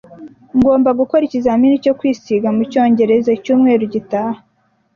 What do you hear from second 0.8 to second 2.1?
gukora ikizamini cyo